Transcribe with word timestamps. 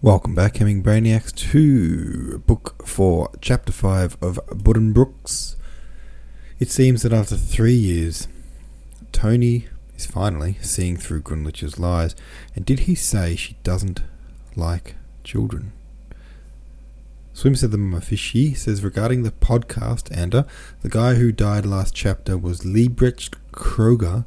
Welcome 0.00 0.36
back, 0.36 0.58
Hemming 0.58 0.84
Brainiacs, 0.84 1.34
to 1.50 2.38
Book 2.46 2.86
4, 2.86 3.32
Chapter 3.40 3.72
5 3.72 4.16
of 4.22 4.38
Buddenbrooks. 4.46 5.56
It 6.60 6.70
seems 6.70 7.02
that 7.02 7.12
after 7.12 7.34
three 7.34 7.74
years, 7.74 8.28
Tony 9.10 9.66
is 9.96 10.06
finally 10.06 10.56
seeing 10.60 10.96
through 10.96 11.22
Grunlich's 11.22 11.80
lies. 11.80 12.14
And 12.54 12.64
did 12.64 12.80
he 12.80 12.94
say 12.94 13.34
she 13.34 13.56
doesn't 13.64 14.04
like 14.54 14.94
children? 15.24 15.72
Swim 17.32 17.56
said 17.56 17.72
the 17.72 17.76
Mafishy 17.76 18.56
says 18.56 18.84
regarding 18.84 19.24
the 19.24 19.32
podcast, 19.32 20.16
Ander, 20.16 20.46
the 20.82 20.88
guy 20.88 21.14
who 21.14 21.32
died 21.32 21.66
last 21.66 21.92
chapter 21.92 22.38
was 22.38 22.60
Lebrecht 22.60 23.34
Kroger, 23.50 24.26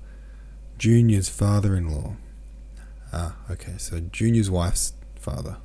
Junior's 0.77 1.29
father 1.29 1.77
in 1.77 1.87
law. 1.87 2.17
Ah, 3.13 3.37
okay, 3.49 3.75
so 3.77 4.01
Junior's 4.01 4.51
wife's 4.51 4.91
father. 5.21 5.57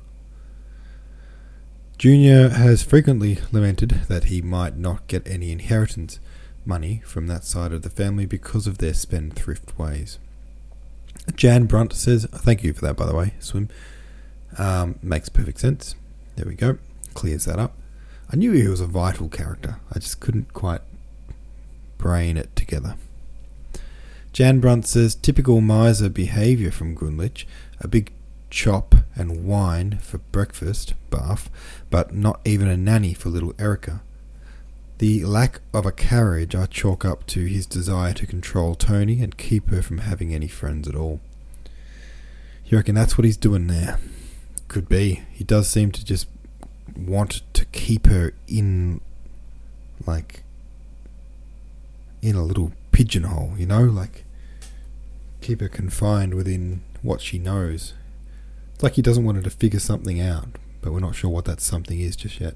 Junior 1.97 2.49
has 2.49 2.83
frequently 2.83 3.39
lamented 3.51 3.89
that 4.07 4.25
he 4.25 4.41
might 4.41 4.77
not 4.77 5.07
get 5.07 5.27
any 5.27 5.51
inheritance 5.51 6.19
money 6.63 7.01
from 7.05 7.25
that 7.27 7.43
side 7.43 7.71
of 7.71 7.81
the 7.81 7.89
family 7.89 8.27
because 8.27 8.67
of 8.67 8.77
their 8.77 8.93
spendthrift 8.93 9.77
ways. 9.79 10.19
Jan 11.35 11.65
Brunt 11.65 11.93
says, 11.93 12.25
Thank 12.25 12.63
you 12.63 12.73
for 12.73 12.81
that, 12.81 12.97
by 12.97 13.05
the 13.07 13.15
way, 13.15 13.33
Swim. 13.39 13.69
Um, 14.57 14.99
makes 15.01 15.29
perfect 15.29 15.59
sense. 15.59 15.95
There 16.35 16.47
we 16.47 16.55
go. 16.55 16.77
Clears 17.15 17.45
that 17.45 17.57
up. 17.57 17.73
I 18.31 18.35
knew 18.35 18.51
he 18.51 18.67
was 18.67 18.81
a 18.81 18.85
vital 18.85 19.27
character. 19.29 19.79
I 19.91 19.99
just 19.99 20.19
couldn't 20.19 20.53
quite 20.53 20.81
brain 21.97 22.37
it 22.37 22.55
together. 22.55 22.95
Jan 24.33 24.59
Brunt 24.59 24.85
says, 24.85 25.15
Typical 25.15 25.61
miser 25.61 26.09
behaviour 26.09 26.69
from 26.71 26.95
Grunlich. 26.95 27.45
A 27.79 27.87
big 27.87 28.11
chop 28.49 28.95
and 29.15 29.45
wine 29.45 29.99
for 29.99 30.19
breakfast, 30.19 30.93
bath, 31.09 31.49
but 31.89 32.13
not 32.13 32.39
even 32.45 32.67
a 32.67 32.77
nanny 32.77 33.13
for 33.13 33.29
little 33.29 33.53
Erica. 33.59 34.01
The 34.99 35.25
lack 35.25 35.59
of 35.73 35.85
a 35.85 35.91
carriage 35.91 36.55
I 36.55 36.65
chalk 36.65 37.05
up 37.05 37.27
to 37.27 37.45
his 37.45 37.65
desire 37.65 38.13
to 38.13 38.25
control 38.25 38.73
Tony 38.73 39.21
and 39.21 39.37
keep 39.37 39.69
her 39.69 39.83
from 39.83 39.99
having 39.99 40.33
any 40.33 40.47
friends 40.47 40.87
at 40.87 40.95
all. 40.95 41.19
You 42.65 42.77
reckon 42.77 42.95
that's 42.95 43.17
what 43.17 43.25
he's 43.25 43.37
doing 43.37 43.67
there? 43.67 43.99
Could 44.67 44.89
be. 44.89 45.21
He 45.31 45.43
does 45.43 45.69
seem 45.69 45.91
to 45.91 46.03
just 46.03 46.27
want 46.97 47.41
to 47.53 47.65
keep 47.65 48.07
her 48.07 48.33
in, 48.47 49.01
like, 50.05 50.41
in 52.21 52.35
a 52.35 52.43
little 52.43 52.71
pigeonhole, 52.91 53.53
you 53.57 53.67
know? 53.67 53.83
Like, 53.83 54.25
keep 55.41 55.61
her 55.61 55.69
confined 55.69 56.33
within 56.33 56.81
what 57.03 57.21
she 57.21 57.37
knows. 57.37 57.93
It's 58.77 58.83
like 58.83 58.93
he 58.93 59.01
doesn't 59.01 59.25
want 59.25 59.37
her 59.37 59.43
to 59.43 59.49
figure 59.49 59.79
something 59.79 60.21
out, 60.21 60.49
but 60.81 60.93
we're 60.93 60.99
not 60.99 61.15
sure 61.15 61.31
what 61.31 61.45
that 61.45 61.61
something 61.61 61.99
is 61.99 62.15
just 62.15 62.39
yet. 62.39 62.53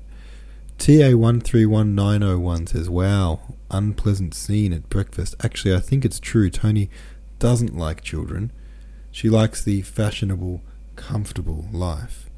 TA131901 0.77 2.69
says, 2.69 2.91
Wow, 2.91 3.55
unpleasant 3.71 4.35
scene 4.35 4.71
at 4.71 4.87
breakfast. 4.87 5.33
Actually, 5.43 5.73
I 5.73 5.79
think 5.79 6.05
it's 6.05 6.19
true. 6.19 6.51
Tony 6.51 6.91
doesn't 7.39 7.75
like 7.75 8.03
children. 8.03 8.51
She 9.09 9.31
likes 9.31 9.63
the 9.63 9.81
fashionable, 9.81 10.61
comfortable 10.95 11.65
life. 11.71 12.29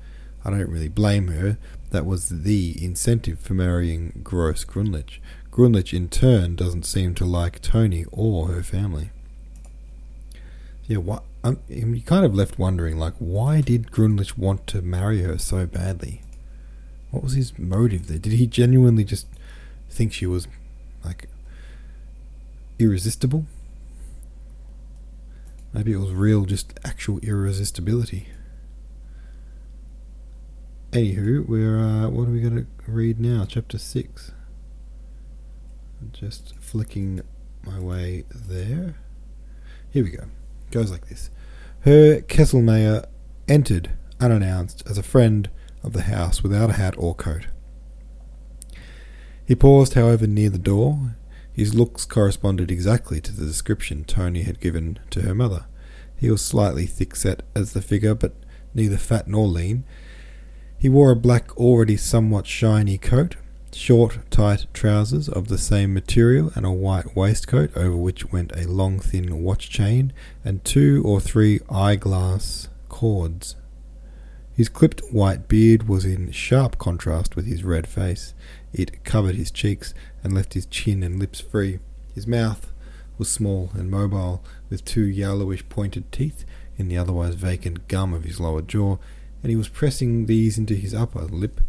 I 0.45 0.51
don't 0.51 0.69
really 0.69 0.87
blame 0.87 1.27
her. 1.27 1.57
That 1.89 2.05
was 2.05 2.29
the 2.29 2.81
incentive 2.81 3.39
for 3.41 3.53
marrying 3.53 4.21
Gross 4.23 4.63
Grunlich. 4.63 5.19
Grunlich, 5.51 5.93
in 5.93 6.07
turn, 6.07 6.55
doesn't 6.55 6.85
seem 6.85 7.15
to 7.15 7.25
like 7.25 7.59
Tony 7.61 8.05
or 8.13 8.47
her 8.47 8.63
family. 8.63 9.09
Yeah, 10.87 10.99
what? 10.99 11.23
I'm, 11.43 11.59
kind 12.05 12.25
of 12.25 12.33
left 12.33 12.57
wondering, 12.57 12.97
like, 12.97 13.15
why 13.19 13.61
did 13.61 13.91
Grunlich 13.91 14.37
want 14.37 14.65
to 14.67 14.81
marry 14.81 15.21
her 15.23 15.37
so 15.37 15.65
badly? 15.65 16.21
What 17.11 17.23
was 17.23 17.33
his 17.33 17.57
motive 17.59 18.07
there? 18.07 18.17
Did 18.17 18.33
he 18.33 18.47
genuinely 18.47 19.03
just 19.03 19.27
think 19.89 20.13
she 20.13 20.25
was, 20.25 20.47
like, 21.03 21.27
irresistible? 22.79 23.45
Maybe 25.73 25.91
it 25.91 25.97
was 25.97 26.11
real, 26.11 26.45
just 26.45 26.79
actual 26.85 27.19
irresistibility. 27.19 28.29
Anywho, 30.91 31.47
we're 31.47 31.79
uh, 31.79 32.07
what 32.09 32.27
are 32.27 32.31
we 32.31 32.39
going 32.39 32.55
to 32.55 32.67
read 32.85 33.19
now? 33.19 33.45
Chapter 33.49 33.79
six. 33.79 34.31
Just 36.11 36.53
flicking 36.59 37.21
my 37.63 37.79
way 37.79 38.25
there. 38.33 38.95
Here 39.89 40.03
we 40.03 40.11
go. 40.11 40.25
Goes 40.73 40.89
like 40.89 41.07
this. 41.07 41.29
Herr 41.81 42.21
Kesselmeyer 42.21 43.05
entered 43.47 43.91
unannounced 44.19 44.81
as 44.89 44.97
a 44.97 45.03
friend 45.03 45.47
of 45.83 45.93
the 45.93 46.01
house 46.01 46.41
without 46.41 46.71
a 46.71 46.73
hat 46.73 46.95
or 46.97 47.13
coat. 47.13 47.45
He 49.45 49.53
paused, 49.53 49.93
however, 49.93 50.25
near 50.25 50.49
the 50.49 50.57
door. 50.57 51.15
His 51.51 51.75
looks 51.75 52.05
corresponded 52.05 52.71
exactly 52.71 53.21
to 53.21 53.31
the 53.31 53.45
description 53.45 54.03
Tony 54.03 54.41
had 54.41 54.59
given 54.59 54.97
to 55.11 55.21
her 55.21 55.35
mother. 55.35 55.65
He 56.17 56.31
was 56.31 56.43
slightly 56.43 56.87
thick 56.87 57.15
set 57.15 57.43
as 57.53 57.73
the 57.73 57.81
figure, 57.83 58.15
but 58.15 58.33
neither 58.73 58.97
fat 58.97 59.27
nor 59.27 59.45
lean. 59.45 59.83
He 60.79 60.89
wore 60.89 61.11
a 61.11 61.15
black, 61.15 61.55
already 61.55 61.97
somewhat 61.97 62.47
shiny 62.47 62.97
coat, 62.97 63.35
short, 63.75 64.19
tight 64.29 64.65
trousers 64.73 65.29
of 65.29 65.47
the 65.47 65.57
same 65.57 65.93
material, 65.93 66.51
and 66.55 66.65
a 66.65 66.71
white 66.71 67.15
waistcoat 67.15 67.75
over 67.75 67.95
which 67.95 68.31
went 68.31 68.51
a 68.55 68.67
long, 68.67 68.99
thin 68.99 69.43
watch 69.43 69.69
chain 69.69 70.11
and 70.43 70.63
two 70.63 71.01
or 71.05 71.19
three 71.19 71.59
eyeglass 71.69 72.67
cords. 72.89 73.55
His 74.55 74.69
clipped 74.69 75.01
white 75.11 75.47
beard 75.47 75.87
was 75.87 76.05
in 76.05 76.31
sharp 76.31 76.77
contrast 76.77 77.35
with 77.35 77.45
his 77.45 77.63
red 77.63 77.87
face. 77.87 78.33
It 78.71 79.03
covered 79.03 79.35
his 79.35 79.49
cheeks 79.49 79.93
and 80.23 80.33
left 80.33 80.53
his 80.53 80.65
chin 80.65 81.01
and 81.01 81.19
lips 81.19 81.39
free. 81.39 81.79
His 82.13 82.27
mouth 82.27 82.71
was 83.17 83.29
small 83.29 83.71
and 83.73 83.89
mobile, 83.89 84.43
with 84.69 84.85
two 84.85 85.05
yellowish 85.05 85.67
pointed 85.69 86.11
teeth 86.11 86.45
in 86.77 86.87
the 86.87 86.97
otherwise 86.97 87.35
vacant 87.35 87.87
gum 87.87 88.13
of 88.13 88.23
his 88.23 88.39
lower 88.39 88.61
jaw, 88.61 88.97
and 89.41 89.49
he 89.49 89.55
was 89.55 89.67
pressing 89.69 90.25
these 90.25 90.57
into 90.57 90.75
his 90.75 90.93
upper 90.93 91.21
lip 91.21 91.61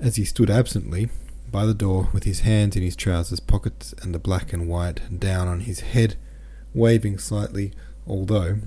as 0.00 0.16
he 0.16 0.24
stood 0.24 0.50
absently 0.50 1.08
by 1.50 1.66
the 1.66 1.74
door 1.74 2.08
with 2.12 2.24
his 2.24 2.40
hands 2.40 2.76
in 2.76 2.82
his 2.82 2.96
trousers 2.96 3.40
pockets 3.40 3.94
and 4.02 4.14
the 4.14 4.18
black 4.18 4.52
and 4.52 4.68
white 4.68 5.18
down 5.18 5.48
on 5.48 5.60
his 5.60 5.80
head, 5.80 6.16
waving 6.74 7.18
slightly, 7.18 7.72
although 8.06 8.58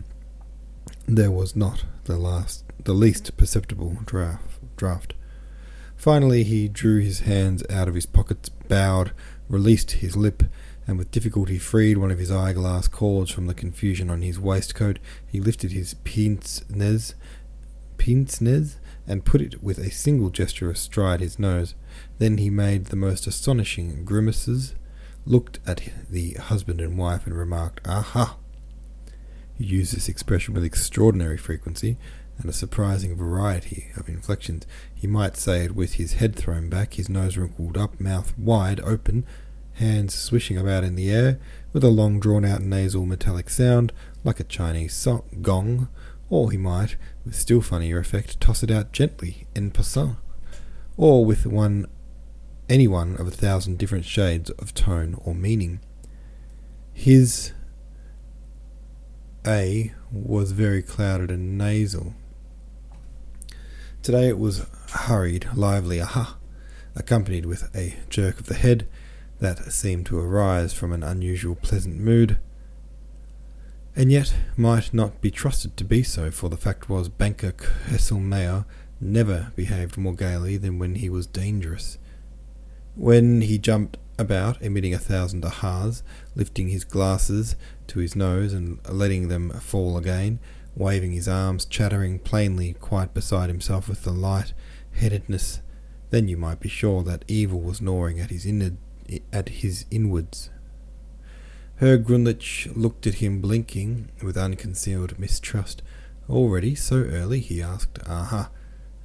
there 1.08 1.32
was 1.32 1.56
not 1.56 1.86
the 2.06 2.18
last 2.18 2.64
the 2.84 2.94
least 2.94 3.36
perceptible 3.38 3.98
draft 4.06 4.60
draft. 4.76 5.14
Finally 5.96 6.44
he 6.44 6.68
drew 6.68 7.00
his 7.00 7.22
hands 7.22 7.64
out 7.70 7.88
of 7.88 7.96
his 7.96 8.06
pockets, 8.06 8.50
bowed, 8.50 9.12
released 9.48 9.92
his 9.92 10.18
lip, 10.18 10.44
and 10.86 10.98
with 10.98 11.12
difficulty 11.12 11.58
freed 11.58 11.98
one 11.98 12.12
of 12.12 12.20
his 12.20 12.32
eyeglass 12.32 12.88
cords 12.88 13.32
from 13.32 13.48
the 13.48 13.54
confusion 13.54 14.10
on 14.10 14.22
his 14.22 14.40
waistcoat. 14.40 15.00
He 15.26 15.40
lifted 15.40 15.72
his 15.72 15.94
pince 16.04 16.64
nez, 16.70 17.16
pince 17.98 18.42
nez, 18.42 18.78
and 19.08 19.26
put 19.26 19.42
it 19.42 19.62
with 19.64 19.78
a 19.78 19.92
single 19.92 20.30
gesture 20.30 20.70
astride 20.70 21.20
his 21.20 21.38
nose. 21.38 21.76
Then 22.20 22.38
he 22.38 22.50
made 22.50 22.86
the 22.86 22.96
most 22.96 23.28
astonishing 23.28 24.06
grimaces, 24.06 24.76
looked 25.26 25.60
at 25.66 25.82
the 26.10 26.34
husband 26.34 26.82
and 26.82 26.98
wife, 26.98 27.26
and 27.26 27.38
remarked, 27.38 27.86
Aha! 27.88 28.38
He 29.58 29.66
used 29.66 29.96
this 29.96 30.10
expression 30.10 30.54
with 30.54 30.64
extraordinary 30.64 31.38
frequency 31.38 31.98
and 32.38 32.50
a 32.50 32.54
surprising 32.54 33.16
variety 33.16 33.92
of 33.96 34.10
inflections. 34.10 34.66
He 34.94 35.08
might 35.08 35.38
say 35.38 35.66
it 35.66 35.76
with 35.76 35.94
his 35.94 36.14
head 36.14 36.36
thrown 36.36 36.70
back, 36.70 36.96
his 36.96 37.10
nose 37.10 37.38
wrinkled 37.38 37.78
up, 37.78 38.00
mouth 38.00 38.38
wide 38.38 38.80
open, 38.82 39.26
hands 39.74 40.16
swishing 40.16 40.58
about 40.58 40.84
in 40.84 40.96
the 40.96 41.12
air, 41.12 41.40
with 41.72 41.84
a 41.84 41.90
long 41.90 42.20
drawn 42.20 42.46
out 42.46 42.62
nasal 42.62 43.06
metallic 43.06 43.50
sound, 43.50 43.92
like 44.24 44.40
a 44.40 44.44
Chinese 44.44 45.08
gong, 45.42 45.90
or 46.30 46.52
he 46.52 46.58
might, 46.58 46.96
with 47.26 47.36
still 47.36 47.62
funnier 47.62 48.00
effect, 48.00 48.40
toss 48.40 48.64
it 48.64 48.72
out 48.72 48.92
gently, 48.92 49.48
en 49.56 49.72
passant, 49.72 50.18
or 50.98 51.26
with 51.26 51.46
one 51.46 51.88
any 52.70 52.88
one 52.88 53.16
of 53.18 53.28
a 53.28 53.32
thousand 53.32 53.78
different 53.78 54.06
shades 54.06 54.50
of 54.52 54.74
tone 54.74 55.20
or 55.24 55.36
meaning. 55.36 55.80
His 56.94 57.52
A 59.46 59.94
was 60.12 60.54
very 60.54 60.82
clouded 60.82 61.30
and 61.30 61.58
nasal. 61.58 62.14
Today 64.02 64.28
it 64.30 64.38
was 64.38 64.66
hurried, 64.92 65.48
lively 65.56 66.02
aha, 66.02 66.38
accompanied 66.96 67.46
with 67.46 67.74
a 67.76 67.96
jerk 68.10 68.40
of 68.40 68.48
the 68.48 68.54
head 68.54 68.88
that 69.40 69.72
seemed 69.72 70.06
to 70.06 70.20
arise 70.20 70.74
from 70.74 70.94
an 70.94 71.04
unusual 71.04 71.56
pleasant 71.56 72.00
mood, 72.00 72.40
and 73.96 74.12
yet 74.12 74.34
might 74.58 74.94
not 74.94 75.22
be 75.22 75.32
trusted 75.32 75.78
to 75.78 75.84
be 75.84 76.04
so, 76.04 76.32
for 76.32 76.50
the 76.50 76.58
fact 76.58 76.90
was 76.90 77.10
banker 77.10 77.52
Kesselmeyer 77.52 78.66
never 79.00 79.52
behaved 79.56 79.98
more 79.98 80.16
gaily 80.16 80.58
than 80.58 80.80
when 80.80 80.96
he 80.96 81.10
was 81.10 81.28
dangerous. 81.28 81.98
When 82.96 83.42
he 83.42 83.58
jumped 83.58 83.98
about, 84.18 84.62
emitting 84.62 84.94
a 84.94 85.00
thousand 85.00 85.44
ahas, 85.44 86.04
lifting 86.36 86.70
his 86.70 86.84
glasses 86.84 87.56
to 87.88 88.00
his 88.00 88.16
nose 88.16 88.54
and 88.54 88.80
letting 88.88 89.28
them 89.28 89.50
fall 89.52 89.98
again, 89.98 90.40
waving 90.76 91.12
his 91.12 91.28
arms, 91.28 91.66
chattering, 91.66 92.20
plainly 92.20 92.74
quite 92.74 93.14
beside 93.14 93.50
himself 93.50 93.88
with 93.88 94.04
the 94.04 94.12
light 94.12 94.54
headedness. 94.94 95.62
Then 96.10 96.28
you 96.28 96.38
might 96.38 96.60
be 96.60 96.70
sure 96.70 97.04
that 97.04 97.26
evil 97.28 97.60
was 97.60 97.82
gnawing 97.82 98.20
at 98.20 98.30
his 98.30 98.46
inner, 98.46 98.72
at 99.32 99.50
his 99.50 99.86
inwards. 99.92 100.50
Herr 101.78 101.98
Grunlich 101.98 102.72
looked 102.76 103.08
at 103.08 103.16
him, 103.16 103.42
blinking 103.42 104.10
with 104.22 104.38
unconcealed 104.38 105.18
mistrust. 105.18 105.82
Already 106.30 106.76
so 106.76 106.98
early? 106.98 107.40
he 107.40 107.62
asked. 107.62 108.00
Aha, 108.08 108.50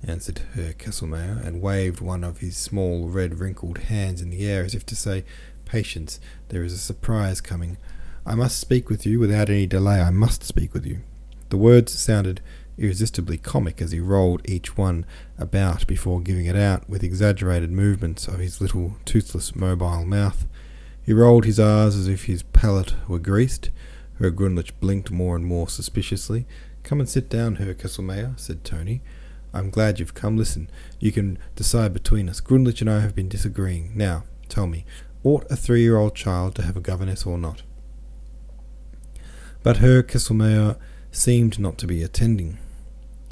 answered 0.07 0.43
Herr 0.55 0.75
Kesselmeyer, 0.75 1.45
and 1.45 1.63
waved 1.63 2.01
one 2.01 2.23
of 2.23 2.39
his 2.39 2.57
small, 2.57 3.09
red, 3.09 3.41
wrinkled 3.41 3.79
hands 3.79 4.21
in 4.21 4.31
the 4.31 4.47
air 4.47 4.65
as 4.65 4.75
if 4.75 4.85
to 4.87 4.97
say, 4.97 5.25
Patience, 5.65 6.21
there 6.49 6.63
is 6.63 6.73
a 6.73 6.79
surprise 6.79 7.41
coming. 7.41 7.79
I 8.25 8.35
must 8.35 8.59
speak 8.59 8.91
with 8.91 9.07
you 9.07 9.19
without 9.19 9.49
any 9.49 9.67
delay. 9.67 10.01
I 10.01 10.11
must 10.11 10.45
speak 10.45 10.75
with 10.75 10.85
you. 10.87 11.01
The 11.49 11.57
words 11.57 11.99
sounded 11.99 12.43
irresistibly 12.77 13.39
comic 13.39 13.81
as 13.81 13.93
he 13.93 14.01
rolled 14.01 14.49
each 14.49 14.77
one 14.77 15.07
about 15.39 15.87
before 15.87 16.21
giving 16.21 16.47
it 16.47 16.57
out 16.57 16.89
with 16.89 17.03
exaggerated 17.03 17.73
movements 17.73 18.29
of 18.29 18.39
his 18.39 18.61
little 18.61 18.97
toothless 19.05 19.57
mobile 19.57 20.05
mouth. 20.05 20.47
He 21.09 21.15
rolled 21.15 21.47
his 21.47 21.59
R's 21.59 21.97
as 21.97 22.07
if 22.07 22.25
his 22.25 22.43
palate 22.43 22.95
were 23.09 23.19
greased. 23.19 23.71
Herr 24.19 24.31
Grunlich 24.31 24.73
blinked 24.79 25.11
more 25.11 25.37
and 25.37 25.47
more 25.47 25.67
suspiciously. 25.67 26.47
Come 26.83 27.01
and 27.01 27.09
sit 27.09 27.31
down, 27.31 27.55
Herr 27.55 27.73
Kesselmeyer, 27.73 28.39
said 28.39 28.63
Tony. 28.63 29.01
I'm 29.55 29.71
glad 29.71 29.99
you've 29.99 30.13
come. 30.13 30.37
Listen, 30.37 30.69
you 31.01 31.11
can 31.11 31.39
decide 31.57 31.95
between 31.95 32.29
us. 32.29 32.43
Grunlich 32.43 32.83
and 32.83 32.91
I 32.91 33.01
have 33.01 33.15
been 33.15 33.31
disagreeing. 33.31 33.93
Now, 33.95 34.25
tell 34.51 34.67
me, 34.67 34.85
ought 35.25 35.51
a 35.51 35.57
three-year-old 35.57 36.15
child 36.15 36.55
to 36.57 36.63
have 36.63 36.77
a 36.77 36.81
governess 36.81 37.25
or 37.25 37.39
not? 37.39 37.63
But 39.63 39.79
Herr 39.79 40.03
Kesselmeyer 40.03 40.77
seemed 41.11 41.59
not 41.59 41.79
to 41.79 41.87
be 41.87 42.03
attending. 42.03 42.59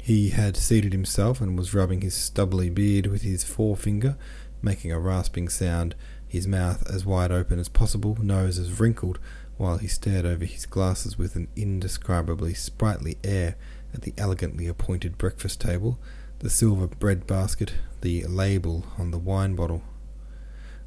He 0.01 0.31
had 0.31 0.57
seated 0.57 0.93
himself 0.93 1.39
and 1.39 1.55
was 1.55 1.75
rubbing 1.75 2.01
his 2.01 2.15
stubbly 2.15 2.71
beard 2.71 3.05
with 3.05 3.21
his 3.21 3.43
forefinger, 3.43 4.17
making 4.63 4.91
a 4.91 4.99
rasping 4.99 5.47
sound, 5.47 5.93
his 6.27 6.47
mouth 6.47 6.89
as 6.89 7.05
wide 7.05 7.31
open 7.31 7.59
as 7.59 7.69
possible, 7.69 8.17
nose 8.21 8.59
as 8.59 8.79
wrinkled, 8.79 9.19
while 9.57 9.77
he 9.77 9.87
stared 9.87 10.25
over 10.25 10.45
his 10.45 10.65
glasses 10.65 11.17
with 11.17 11.35
an 11.35 11.47
indescribably 11.55 12.53
sprightly 12.53 13.17
air 13.23 13.55
at 13.93 14.01
the 14.03 14.13
elegantly 14.17 14.67
appointed 14.67 15.17
breakfast 15.17 15.59
table, 15.61 15.97
the 16.39 16.49
silver 16.49 16.87
bread 16.87 17.25
basket, 17.25 17.73
the 18.01 18.23
label 18.25 18.85
on 18.97 19.11
the 19.11 19.17
wine 19.17 19.55
bottle. 19.55 19.83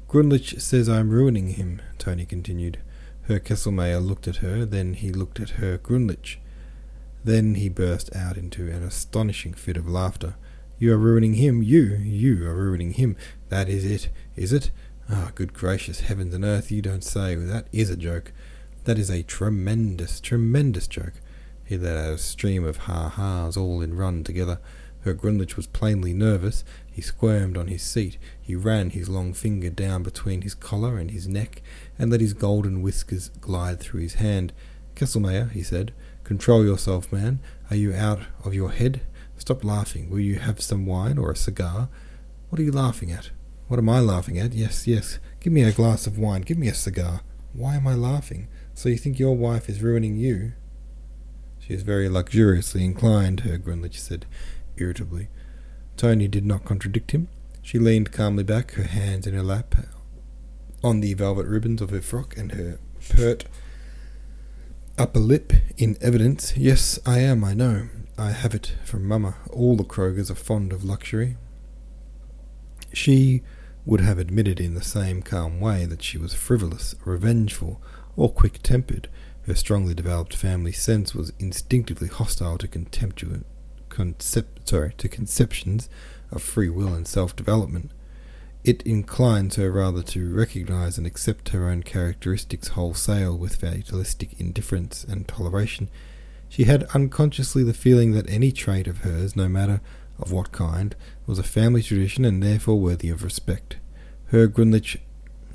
Grunlich 0.07 0.59
says 0.61 0.89
I'm 0.89 1.09
ruining 1.09 1.49
him, 1.49 1.81
Tony 1.97 2.25
continued. 2.25 2.79
Herr 3.27 3.39
Kesselmeyer 3.39 4.05
looked 4.05 4.27
at 4.27 4.37
her, 4.37 4.65
then 4.65 4.93
he 4.93 5.11
looked 5.11 5.39
at 5.39 5.51
Herr 5.51 5.77
Grunlich. 5.77 6.37
Then 7.23 7.55
he 7.55 7.69
burst 7.69 8.13
out 8.15 8.37
into 8.37 8.69
an 8.69 8.83
astonishing 8.83 9.53
fit 9.53 9.77
of 9.77 9.87
laughter. 9.87 10.35
You 10.79 10.93
are 10.93 10.97
ruining 10.97 11.35
him, 11.35 11.61
you, 11.61 11.97
you 11.97 12.47
are 12.47 12.55
ruining 12.55 12.93
him. 12.93 13.15
That 13.49 13.69
is 13.69 13.85
it, 13.85 14.09
is 14.35 14.51
it? 14.51 14.71
Ah, 15.13 15.25
oh, 15.27 15.31
good 15.35 15.53
gracious 15.53 15.99
heavens 15.99 16.33
and 16.33 16.45
earth, 16.45 16.71
you 16.71 16.81
don't 16.81 17.03
say. 17.03 17.35
That 17.35 17.67
is 17.73 17.89
a 17.89 17.97
joke. 17.97 18.31
That 18.85 18.97
is 18.97 19.09
a 19.09 19.23
tremendous, 19.23 20.21
tremendous 20.21 20.87
joke. 20.87 21.15
He 21.65 21.77
let 21.77 21.97
out 21.97 22.13
a 22.13 22.17
stream 22.17 22.63
of 22.63 22.77
ha-has, 22.77 23.57
all 23.57 23.81
in 23.81 23.97
run 23.97 24.23
together. 24.23 24.59
Herr 25.03 25.13
Grunlich 25.13 25.57
was 25.57 25.67
plainly 25.67 26.13
nervous. 26.13 26.63
He 26.89 27.01
squirmed 27.01 27.57
on 27.57 27.67
his 27.67 27.83
seat. 27.83 28.17
He 28.41 28.55
ran 28.55 28.91
his 28.91 29.09
long 29.09 29.33
finger 29.33 29.69
down 29.69 30.01
between 30.01 30.43
his 30.43 30.55
collar 30.55 30.97
and 30.97 31.11
his 31.11 31.27
neck, 31.27 31.61
and 31.99 32.09
let 32.09 32.21
his 32.21 32.33
golden 32.33 32.81
whiskers 32.81 33.31
glide 33.41 33.81
through 33.81 33.99
his 33.99 34.13
hand. 34.13 34.53
Kesselmeyer, 34.95 35.51
he 35.51 35.61
said, 35.61 35.93
control 36.23 36.63
yourself, 36.63 37.11
man. 37.11 37.41
Are 37.69 37.75
you 37.75 37.93
out 37.93 38.21
of 38.45 38.53
your 38.53 38.71
head? 38.71 39.01
Stop 39.37 39.65
laughing. 39.65 40.09
Will 40.09 40.21
you 40.21 40.39
have 40.39 40.61
some 40.61 40.85
wine 40.85 41.17
or 41.17 41.31
a 41.31 41.35
cigar? 41.35 41.89
What 42.47 42.61
are 42.61 42.63
you 42.63 42.71
laughing 42.71 43.11
at? 43.11 43.31
What 43.71 43.79
am 43.79 43.87
I 43.87 44.01
laughing 44.01 44.37
at? 44.37 44.51
Yes, 44.51 44.85
yes. 44.85 45.17
Give 45.39 45.53
me 45.53 45.63
a 45.63 45.71
glass 45.71 46.05
of 46.05 46.17
wine. 46.17 46.41
Give 46.41 46.57
me 46.57 46.67
a 46.67 46.73
cigar. 46.73 47.21
Why 47.53 47.75
am 47.75 47.87
I 47.87 47.93
laughing? 47.93 48.49
So 48.73 48.89
you 48.89 48.97
think 48.97 49.17
your 49.17 49.37
wife 49.37 49.69
is 49.69 49.81
ruining 49.81 50.17
you? 50.17 50.51
She 51.57 51.73
is 51.73 51.81
very 51.81 52.09
luxuriously 52.09 52.83
inclined, 52.83 53.39
Herr 53.39 53.57
Grunlich 53.57 53.97
said 53.97 54.25
irritably. 54.75 55.29
Tony 55.95 56.27
did 56.27 56.45
not 56.45 56.65
contradict 56.65 57.11
him. 57.11 57.29
She 57.61 57.79
leaned 57.79 58.11
calmly 58.11 58.43
back, 58.43 58.73
her 58.73 58.83
hands 58.83 59.25
in 59.25 59.33
her 59.33 59.41
lap, 59.41 59.73
on 60.83 60.99
the 60.99 61.13
velvet 61.13 61.47
ribbons 61.47 61.81
of 61.81 61.91
her 61.91 62.01
frock 62.01 62.35
and 62.35 62.51
her 62.51 62.77
pert 63.09 63.45
upper 64.97 65.19
lip 65.19 65.53
in 65.77 65.95
evidence. 66.01 66.57
Yes, 66.57 66.99
I 67.05 67.19
am, 67.19 67.45
I 67.45 67.53
know. 67.53 67.87
I 68.17 68.31
have 68.31 68.53
it 68.53 68.73
from 68.83 69.07
Mamma. 69.07 69.35
All 69.49 69.77
the 69.77 69.85
Krogers 69.85 70.29
are 70.29 70.35
fond 70.35 70.73
of 70.73 70.83
luxury. 70.83 71.37
She 72.91 73.43
would 73.85 74.01
have 74.01 74.19
admitted 74.19 74.59
in 74.59 74.73
the 74.73 74.83
same 74.83 75.21
calm 75.21 75.59
way 75.59 75.85
that 75.85 76.03
she 76.03 76.17
was 76.17 76.33
frivolous, 76.33 76.95
revengeful, 77.05 77.81
or 78.15 78.31
quick 78.31 78.61
tempered. 78.61 79.09
Her 79.47 79.55
strongly 79.55 79.93
developed 79.93 80.35
family 80.35 80.71
sense 80.71 81.15
was 81.15 81.33
instinctively 81.39 82.07
hostile 82.07 82.57
to 82.59 82.67
contemptuous 82.67 83.41
sorry, 84.63 84.93
to 84.97 85.09
conceptions 85.09 85.89
of 86.31 86.41
free 86.41 86.69
will 86.69 86.93
and 86.93 87.07
self 87.07 87.35
development. 87.35 87.91
It 88.63 88.83
inclines 88.83 89.55
her 89.55 89.71
rather 89.71 90.03
to 90.03 90.33
recognize 90.33 90.97
and 90.97 91.07
accept 91.07 91.49
her 91.49 91.67
own 91.67 91.81
characteristics 91.83 92.69
wholesale 92.69 93.35
with 93.35 93.55
fatalistic 93.55 94.39
indifference 94.39 95.03
and 95.03 95.27
toleration. 95.27 95.89
She 96.47 96.65
had 96.65 96.83
unconsciously 96.93 97.63
the 97.63 97.73
feeling 97.73 98.11
that 98.11 98.29
any 98.29 98.51
trait 98.51 98.87
of 98.87 98.99
hers, 98.99 99.35
no 99.35 99.47
matter 99.47 99.81
of 100.19 100.31
what 100.31 100.51
kind, 100.51 100.95
was 101.25 101.39
a 101.39 101.43
family 101.43 101.81
tradition 101.81 102.25
and 102.25 102.41
therefore 102.41 102.79
worthy 102.79 103.09
of 103.09 103.23
respect. 103.23 103.77
Herr 104.31 104.47
Grunlich 104.47 104.97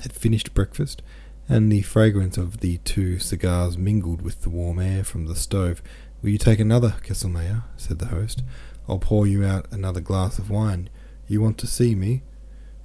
had 0.01 0.13
finished 0.13 0.55
breakfast, 0.55 1.03
and 1.49 1.71
the 1.71 1.83
fragrance 1.83 2.37
of 2.37 2.59
the 2.59 2.79
two 2.79 3.19
cigars 3.19 3.79
mingled 3.79 4.21
with 4.21 4.43
the 4.43 4.51
warm 4.51 4.79
air 4.79 5.05
from 5.05 5.27
the 5.27 5.37
stove. 5.37 5.83
Will 6.21 6.31
you 6.31 6.39
take 6.39 6.59
another, 6.59 6.97
Kesselmeyer? 7.03 7.65
said 7.77 7.99
the 7.99 8.07
host. 8.07 8.43
I'll 8.89 8.99
pour 8.99 9.27
you 9.27 9.45
out 9.45 9.67
another 9.71 10.01
glass 10.01 10.39
of 10.39 10.51
wine. 10.51 10.91
You 11.29 11.41
want 11.41 11.59
to 11.59 11.67
see 11.67 11.95
me? 11.95 12.23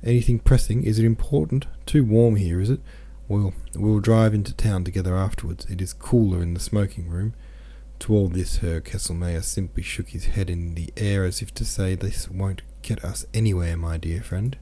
Anything 0.04 0.40
pressing? 0.40 0.84
Is 0.84 1.00
it 1.00 1.06
important? 1.06 1.68
Too 1.86 2.04
warm 2.04 2.36
here, 2.36 2.60
is 2.60 2.70
it? 2.70 2.82
Well, 3.28 3.54
we'll 3.76 4.00
drive 4.00 4.34
into 4.34 4.54
town 4.54 4.84
together 4.84 5.16
afterwards. 5.16 5.66
It 5.66 5.82
is 5.82 5.94
cooler 5.94 6.42
in 6.42 6.54
the 6.54 6.60
smoking 6.60 7.08
room. 7.08 7.34
To 8.02 8.16
all 8.16 8.30
this, 8.30 8.58
Herr 8.58 8.82
Kesselmeyer 8.82 9.44
simply 9.44 9.84
shook 9.84 10.10
his 10.10 10.26
head 10.26 10.50
in 10.50 10.74
the 10.74 10.92
air 10.98 11.24
as 11.24 11.44
if 11.44 11.54
to 11.54 11.64
say, 11.64 11.94
This 11.94 12.28
won't 12.28 12.64
get 12.82 13.06
us 13.06 13.28
anywhere, 13.32 13.78
my 13.78 13.98
dear 13.98 14.24
friend. 14.24 14.58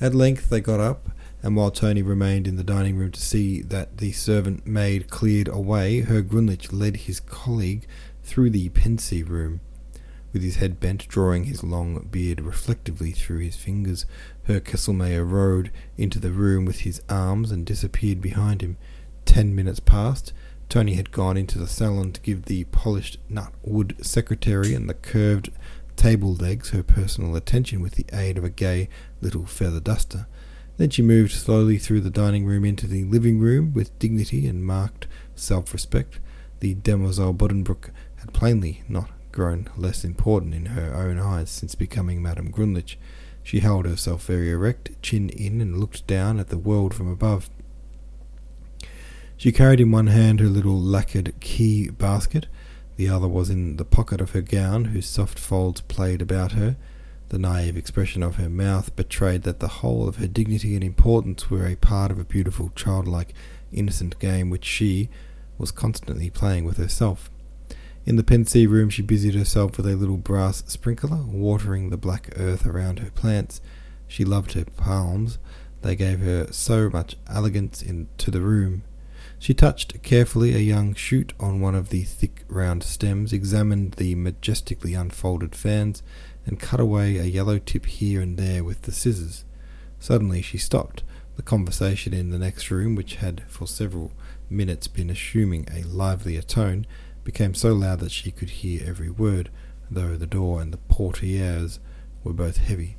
At 0.00 0.14
length 0.14 0.48
they 0.48 0.62
got 0.62 0.80
up, 0.80 1.10
and 1.42 1.54
while 1.54 1.70
Tony 1.70 2.00
remained 2.00 2.48
in 2.48 2.56
the 2.56 2.64
dining 2.64 2.96
room 2.96 3.12
to 3.12 3.20
see 3.20 3.60
that 3.60 3.98
the 3.98 4.12
servant 4.12 4.66
maid 4.66 5.10
cleared 5.10 5.48
away, 5.48 6.00
Herr 6.00 6.22
Grunlich 6.22 6.72
led 6.72 6.96
his 6.96 7.20
colleague 7.20 7.86
through 8.22 8.48
the 8.50 8.70
pensy 8.70 9.22
room. 9.22 9.60
With 10.32 10.42
his 10.42 10.56
head 10.56 10.80
bent, 10.80 11.06
drawing 11.06 11.44
his 11.44 11.62
long 11.62 12.08
beard 12.10 12.40
reflectively 12.40 13.12
through 13.12 13.40
his 13.40 13.56
fingers, 13.56 14.06
Herr 14.44 14.60
Kesselmeyer 14.60 15.30
rowed 15.30 15.70
into 15.98 16.18
the 16.18 16.32
room 16.32 16.64
with 16.64 16.80
his 16.80 17.02
arms 17.06 17.50
and 17.50 17.66
disappeared 17.66 18.22
behind 18.22 18.62
him. 18.62 18.78
Ten 19.26 19.54
minutes 19.54 19.80
passed. 19.80 20.32
Tony 20.68 20.94
had 20.94 21.12
gone 21.12 21.36
into 21.36 21.58
the 21.58 21.66
salon 21.66 22.12
to 22.12 22.20
give 22.20 22.44
the 22.44 22.64
polished 22.64 23.18
nut 23.28 23.52
wood 23.62 23.96
secretary 24.00 24.74
and 24.74 24.88
the 24.88 24.94
curved 24.94 25.50
table 25.96 26.34
legs 26.34 26.70
her 26.70 26.82
personal 26.82 27.36
attention 27.36 27.80
with 27.80 27.94
the 27.94 28.06
aid 28.12 28.36
of 28.36 28.44
a 28.44 28.50
gay 28.50 28.88
little 29.20 29.46
feather 29.46 29.80
duster. 29.80 30.26
Then 30.76 30.90
she 30.90 31.02
moved 31.02 31.32
slowly 31.32 31.78
through 31.78 32.00
the 32.00 32.10
dining 32.10 32.44
room 32.46 32.64
into 32.64 32.86
the 32.86 33.04
living 33.04 33.38
room 33.38 33.72
with 33.72 33.96
dignity 33.98 34.46
and 34.48 34.66
marked 34.66 35.06
self 35.36 35.72
respect. 35.72 36.18
The 36.60 36.74
demoiselle 36.74 37.34
Buddenbrook 37.34 37.90
had 38.16 38.32
plainly 38.32 38.82
not 38.88 39.10
grown 39.30 39.68
less 39.76 40.04
important 40.04 40.54
in 40.54 40.66
her 40.66 40.94
own 40.94 41.18
eyes 41.18 41.50
since 41.50 41.74
becoming 41.74 42.22
Madame 42.22 42.50
Grunlich. 42.50 42.96
She 43.42 43.60
held 43.60 43.84
herself 43.84 44.24
very 44.24 44.50
erect, 44.50 44.90
chin 45.02 45.28
in, 45.28 45.60
and 45.60 45.78
looked 45.78 46.06
down 46.06 46.40
at 46.40 46.48
the 46.48 46.58
world 46.58 46.94
from 46.94 47.08
above. 47.08 47.50
She 49.36 49.52
carried 49.52 49.80
in 49.80 49.90
one 49.90 50.06
hand 50.06 50.40
her 50.40 50.48
little 50.48 50.80
lacquered 50.80 51.34
key 51.40 51.90
basket, 51.90 52.46
the 52.96 53.08
other 53.08 53.28
was 53.28 53.50
in 53.50 53.76
the 53.76 53.84
pocket 53.84 54.20
of 54.20 54.30
her 54.30 54.40
gown, 54.40 54.86
whose 54.86 55.06
soft 55.06 55.38
folds 55.38 55.80
played 55.80 56.22
about 56.22 56.52
her. 56.52 56.76
The 57.30 57.38
naive 57.38 57.76
expression 57.76 58.22
of 58.22 58.36
her 58.36 58.48
mouth 58.48 58.94
betrayed 58.94 59.42
that 59.42 59.58
the 59.58 59.68
whole 59.68 60.06
of 60.06 60.16
her 60.16 60.28
dignity 60.28 60.74
and 60.74 60.84
importance 60.84 61.50
were 61.50 61.66
a 61.66 61.74
part 61.74 62.12
of 62.12 62.18
a 62.20 62.24
beautiful, 62.24 62.70
childlike, 62.76 63.34
innocent 63.72 64.18
game 64.20 64.50
which 64.50 64.64
she 64.64 65.08
was 65.58 65.72
constantly 65.72 66.30
playing 66.30 66.64
with 66.64 66.76
herself. 66.76 67.30
In 68.06 68.16
the 68.16 68.22
pensy 68.22 68.68
room, 68.68 68.90
she 68.90 69.02
busied 69.02 69.34
herself 69.34 69.76
with 69.76 69.86
a 69.86 69.96
little 69.96 70.18
brass 70.18 70.62
sprinkler, 70.66 71.22
watering 71.24 71.90
the 71.90 71.96
black 71.96 72.32
earth 72.36 72.66
around 72.66 73.00
her 73.00 73.10
plants. 73.10 73.60
She 74.06 74.24
loved 74.24 74.52
her 74.52 74.66
palms; 74.76 75.38
they 75.82 75.96
gave 75.96 76.20
her 76.20 76.52
so 76.52 76.88
much 76.90 77.16
elegance 77.28 77.82
into 77.82 78.30
the 78.30 78.42
room. 78.42 78.84
She 79.44 79.52
touched 79.52 80.02
carefully 80.02 80.54
a 80.54 80.58
young 80.58 80.94
shoot 80.94 81.34
on 81.38 81.60
one 81.60 81.74
of 81.74 81.90
the 81.90 82.04
thick 82.04 82.46
round 82.48 82.82
stems, 82.82 83.30
examined 83.30 83.92
the 83.98 84.14
majestically 84.14 84.94
unfolded 84.94 85.54
fans, 85.54 86.02
and 86.46 86.58
cut 86.58 86.80
away 86.80 87.18
a 87.18 87.24
yellow 87.24 87.58
tip 87.58 87.84
here 87.84 88.22
and 88.22 88.38
there 88.38 88.64
with 88.64 88.80
the 88.80 88.90
scissors. 88.90 89.44
Suddenly 90.00 90.40
she 90.40 90.56
stopped. 90.56 91.02
The 91.36 91.42
conversation 91.42 92.14
in 92.14 92.30
the 92.30 92.38
next 92.38 92.70
room, 92.70 92.94
which 92.94 93.16
had 93.16 93.42
for 93.46 93.66
several 93.66 94.12
minutes 94.48 94.88
been 94.88 95.10
assuming 95.10 95.68
a 95.70 95.82
livelier 95.82 96.40
tone, 96.40 96.86
became 97.22 97.52
so 97.52 97.74
loud 97.74 98.00
that 98.00 98.12
she 98.12 98.30
could 98.30 98.48
hear 98.48 98.82
every 98.86 99.10
word, 99.10 99.50
though 99.90 100.16
the 100.16 100.26
door 100.26 100.62
and 100.62 100.72
the 100.72 100.78
portieres 100.78 101.80
were 102.22 102.32
both 102.32 102.56
heavy. 102.56 102.96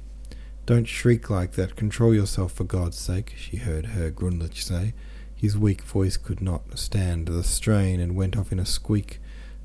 Don't 0.67 0.85
shriek 0.85 1.27
like 1.27 1.53
that. 1.53 1.75
Control 1.75 2.13
yourself 2.13 2.51
for 2.51 2.65
God's 2.65 2.99
sake, 2.99 3.33
she 3.35 3.57
heard 3.57 3.87
Herr 3.87 4.11
Grunlich 4.11 4.61
say. 4.61 4.93
His 5.35 5.57
weak 5.57 5.81
voice 5.81 6.17
could 6.17 6.41
not 6.41 6.77
stand 6.77 7.27
the 7.27 7.43
strain 7.43 7.99
and 7.99 8.15
went 8.15 8.37
off 8.37 8.51
in 8.51 8.59
a 8.59 8.65
squeak. 8.65 9.19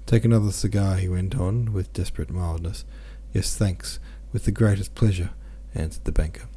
Take 0.07 0.25
another 0.25 0.50
cigar, 0.50 0.97
he 0.97 1.09
went 1.09 1.37
on, 1.37 1.73
with 1.73 1.93
desperate 1.93 2.31
mildness. 2.31 2.85
Yes, 3.33 3.57
thanks, 3.57 4.00
with 4.33 4.45
the 4.45 4.50
greatest 4.50 4.95
pleasure, 4.95 5.31
answered 5.75 6.05
the 6.05 6.12
banker. 6.12 6.49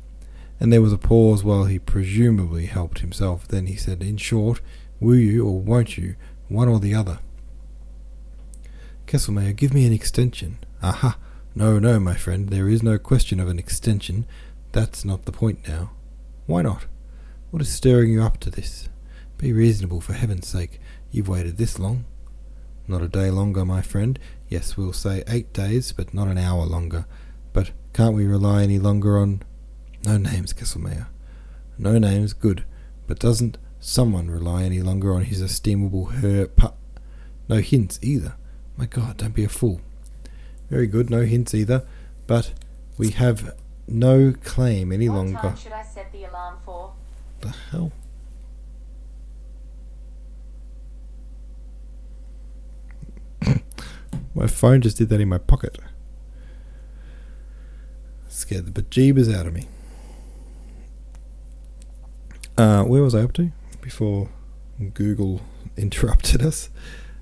And 0.59 0.73
there 0.73 0.81
was 0.81 0.93
a 0.93 0.97
pause 0.97 1.43
while 1.43 1.65
he 1.65 1.77
presumably 1.77 2.65
helped 2.65 2.99
himself. 2.99 3.47
Then 3.47 3.67
he 3.67 3.75
said, 3.75 4.01
In 4.01 4.17
short, 4.17 4.61
will 4.99 5.15
you 5.15 5.45
or 5.45 5.59
won't 5.59 5.97
you, 5.97 6.15
one 6.47 6.67
or 6.67 6.79
the 6.79 6.95
other? 6.95 7.19
Kesselmeyer, 9.05 9.55
give 9.55 9.73
me 9.73 9.85
an 9.85 9.93
extension. 9.93 10.57
Aha! 10.81 11.17
No, 11.55 11.77
no, 11.77 11.99
my 11.99 12.15
friend, 12.15 12.49
there 12.49 12.67
is 12.67 12.81
no 12.81 12.97
question 12.97 13.39
of 13.39 13.47
an 13.47 13.59
extension. 13.59 14.25
That's 14.71 15.05
not 15.05 15.25
the 15.25 15.31
point 15.31 15.67
now. 15.67 15.91
Why 16.47 16.63
not? 16.63 16.87
What 17.51 17.61
is 17.61 17.69
stirring 17.69 18.11
you 18.11 18.23
up 18.23 18.39
to 18.39 18.49
this? 18.49 18.89
Be 19.43 19.51
reasonable, 19.51 19.99
for 19.99 20.13
heaven's 20.13 20.47
sake. 20.47 20.79
You've 21.11 21.27
waited 21.27 21.57
this 21.57 21.77
long. 21.77 22.05
Not 22.87 23.01
a 23.01 23.09
day 23.09 23.29
longer, 23.29 23.65
my 23.65 23.81
friend. 23.81 24.17
Yes, 24.47 24.77
we'll 24.77 24.93
say 24.93 25.21
eight 25.27 25.51
days, 25.51 25.91
but 25.91 26.13
not 26.13 26.29
an 26.29 26.37
hour 26.37 26.63
longer. 26.63 27.05
But 27.51 27.71
can't 27.91 28.15
we 28.15 28.25
rely 28.25 28.63
any 28.63 28.79
longer 28.79 29.17
on. 29.17 29.41
No 30.05 30.15
names, 30.15 30.53
Kesselmeyer. 30.53 31.07
No 31.77 31.97
names, 31.99 32.31
good. 32.31 32.63
But 33.05 33.19
doesn't 33.19 33.57
someone 33.81 34.31
rely 34.31 34.63
any 34.63 34.81
longer 34.81 35.13
on 35.13 35.23
his 35.25 35.41
estimable 35.41 36.05
Herr 36.05 36.47
pu- 36.47 36.71
No 37.49 37.57
hints 37.57 37.99
either. 38.01 38.35
My 38.77 38.85
God, 38.85 39.17
don't 39.17 39.35
be 39.35 39.43
a 39.43 39.49
fool. 39.49 39.81
Very 40.69 40.87
good, 40.87 41.09
no 41.09 41.23
hints 41.23 41.53
either. 41.53 41.85
But 42.27 42.53
we 42.97 43.09
have 43.09 43.55
no 43.89 44.31
claim 44.41 44.93
any 44.93 45.09
what 45.09 45.17
longer. 45.17 45.37
time 45.39 45.57
should 45.57 45.73
I 45.73 45.83
set 45.83 46.13
the 46.13 46.23
alarm 46.23 46.59
for? 46.63 46.93
The 47.41 47.49
hell? 47.49 47.91
My 54.33 54.47
phone 54.47 54.81
just 54.81 54.97
did 54.97 55.09
that 55.09 55.21
in 55.21 55.29
my 55.29 55.37
pocket. 55.37 55.77
Scared 58.27 58.73
the 58.73 58.81
bejeebers 58.81 59.33
out 59.33 59.45
of 59.45 59.53
me. 59.53 59.67
Uh, 62.57 62.83
where 62.83 63.01
was 63.01 63.15
I 63.15 63.21
up 63.21 63.33
to 63.33 63.51
before 63.81 64.29
Google 64.93 65.41
interrupted 65.77 66.41
us? 66.41 66.69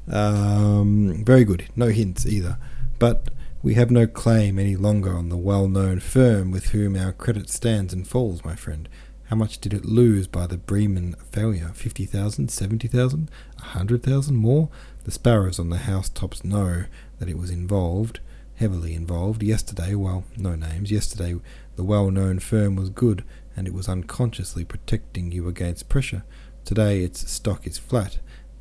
Um, 0.10 1.24
very 1.26 1.44
good. 1.44 1.68
No 1.76 1.88
hints 1.88 2.26
either. 2.26 2.58
But 3.00 3.30
we 3.64 3.76
have 3.76 3.92
no 3.92 4.08
claim 4.08 4.58
any 4.58 4.76
longer 4.76 5.16
on 5.16 5.30
the 5.30 5.38
well 5.38 5.68
known 5.68 6.00
firm 6.00 6.52
with 6.52 6.68
whom 6.68 6.96
our 6.96 7.12
credit 7.12 7.50
stands 7.50 7.94
and 7.94 8.08
falls, 8.08 8.44
my 8.44 8.56
friend. 8.56 8.90
How 9.26 9.36
much 9.36 9.60
did 9.60 9.74
it 9.74 9.86
lose 9.86 10.28
by 10.28 10.48
the 10.48 10.58
Bremen 10.58 11.16
failure? 11.32 11.72
Fifty 11.74 12.06
thousand? 12.06 12.50
Seventy 12.52 12.88
thousand? 12.88 13.30
A 13.60 13.66
hundred 13.66 14.04
thousand? 14.04 14.36
More? 14.36 14.70
The 15.04 15.12
sparrows 15.12 15.60
on 15.60 15.70
the 15.70 15.78
housetops 15.78 16.44
know 16.44 16.86
that 17.20 17.30
it 17.30 17.38
was 17.38 17.50
involved, 17.50 18.20
heavily 18.56 18.94
involved. 18.94 19.42
Yesterday, 19.42 19.96
well, 19.96 20.24
no 20.38 20.56
names, 20.56 20.92
yesterday 20.92 21.36
the 21.76 21.84
well 21.84 22.12
known 22.12 22.40
firm 22.40 22.76
was 22.76 22.90
good 22.90 23.24
and 23.56 23.68
it 23.68 23.74
was 23.74 23.90
unconsciously 23.90 24.64
protecting 24.64 25.32
you 25.32 25.48
against 25.48 25.90
pressure. 25.90 26.24
Today 26.64 27.04
its 27.04 27.30
stock 27.30 27.66
is 27.66 27.78
flat, 27.78 28.20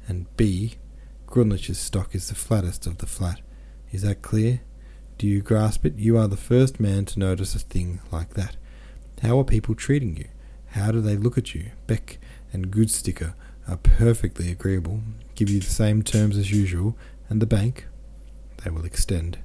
and 0.08 0.34
B. 0.36 0.76
Grunlich's 1.26 1.78
stock 1.78 2.14
is 2.14 2.28
the 2.28 2.34
flattest 2.34 2.86
of 2.86 2.98
the 2.98 3.06
flat. 3.06 3.40
Is 3.92 4.02
that 4.02 4.22
clear? 4.22 4.62
Do 5.18 5.26
you 5.26 5.42
grasp 5.42 5.84
it? 5.84 5.96
You 5.96 6.16
are 6.16 6.26
the 6.26 6.36
first 6.36 6.80
man 6.80 7.04
to 7.04 7.18
notice 7.18 7.54
a 7.54 7.58
thing 7.58 8.00
like 8.10 8.34
that. 8.34 8.56
How 9.22 9.38
are 9.38 9.44
people 9.44 9.74
treating 9.74 10.16
you? 10.16 10.28
How 10.68 10.90
do 10.90 11.00
they 11.00 11.16
look 11.16 11.36
at 11.36 11.54
you? 11.54 11.72
Beck 11.86 12.18
and 12.52 12.70
Goudstikker 12.72 13.34
are 13.70 13.76
perfectly 13.76 14.50
agreeable, 14.50 15.00
give 15.34 15.48
you 15.48 15.60
the 15.60 15.66
same 15.66 16.02
terms 16.02 16.36
as 16.36 16.50
usual, 16.50 16.96
and 17.28 17.40
the 17.40 17.46
bank? 17.46 17.86
They 18.64 18.70
will 18.70 18.84
extend. 18.84 19.38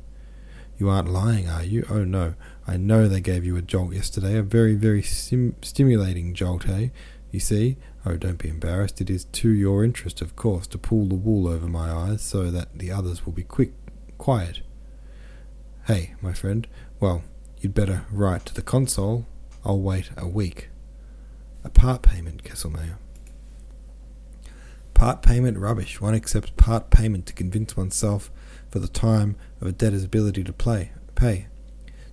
You 0.77 0.89
aren't 0.89 1.09
lying, 1.09 1.47
are 1.47 1.63
you? 1.63 1.85
Oh 1.89 2.03
no, 2.03 2.33
I 2.67 2.77
know 2.77 3.07
they 3.07 3.21
gave 3.21 3.45
you 3.45 3.55
a 3.55 3.61
jolt 3.61 3.93
yesterday, 3.93 4.37
a 4.37 4.43
very, 4.43 4.75
very 4.75 5.01
sim- 5.01 5.55
stimulating 5.61 6.33
jolt, 6.33 6.67
eh? 6.67 6.89
You 7.31 7.39
see? 7.39 7.77
Oh, 8.05 8.17
don't 8.17 8.37
be 8.37 8.49
embarrassed. 8.49 8.99
It 9.01 9.09
is 9.09 9.25
to 9.25 9.49
your 9.49 9.83
interest, 9.83 10.21
of 10.21 10.35
course, 10.35 10.67
to 10.67 10.77
pull 10.77 11.05
the 11.05 11.15
wool 11.15 11.47
over 11.47 11.67
my 11.67 11.89
eyes 11.91 12.21
so 12.21 12.51
that 12.51 12.77
the 12.77 12.91
others 12.91 13.25
will 13.25 13.33
be 13.33 13.43
quick, 13.43 13.73
quiet. 14.17 14.61
Hey, 15.87 16.15
my 16.21 16.33
friend, 16.33 16.67
well, 16.99 17.23
you'd 17.59 17.73
better 17.73 18.05
write 18.11 18.45
to 18.47 18.53
the 18.53 18.61
consul. 18.61 19.25
I'll 19.63 19.79
wait 19.79 20.09
a 20.17 20.27
week. 20.27 20.69
A 21.63 21.69
part 21.69 22.01
payment, 22.01 22.43
Kesselmeyer. 22.43 22.97
Part 24.95 25.21
payment 25.21 25.59
rubbish. 25.59 26.01
One 26.01 26.15
accepts 26.15 26.51
part 26.57 26.89
payment 26.89 27.27
to 27.27 27.33
convince 27.33 27.77
oneself 27.77 28.31
for 28.71 28.79
the 28.79 28.87
time 28.87 29.35
of 29.61 29.67
a 29.67 29.71
debtor's 29.71 30.05
ability 30.05 30.43
to 30.45 30.53
play, 30.53 30.91
pay. 31.13 31.47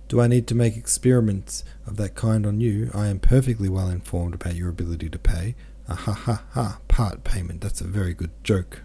Do 0.09 0.21
I 0.21 0.27
need 0.27 0.45
to 0.47 0.55
make 0.55 0.77
experiments 0.77 1.63
of 1.87 1.95
that 1.97 2.13
kind 2.13 2.45
on 2.45 2.61
you? 2.61 2.91
I 2.93 3.07
am 3.07 3.19
perfectly 3.19 3.69
well 3.69 3.87
informed 3.89 4.35
about 4.35 4.55
your 4.55 4.69
ability 4.69 5.09
to 5.09 5.17
pay. 5.17 5.55
Ah 5.89 5.95
ha 5.95 6.11
ha 6.11 6.43
ha, 6.51 6.79
part 6.87 7.23
payment. 7.23 7.61
That's 7.61 7.81
a 7.81 7.85
very 7.85 8.13
good 8.13 8.31
joke. 8.43 8.83